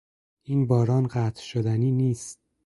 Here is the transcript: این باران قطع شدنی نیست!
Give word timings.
این 0.43 0.67
باران 0.67 1.07
قطع 1.07 1.41
شدنی 1.41 1.91
نیست! 1.91 2.39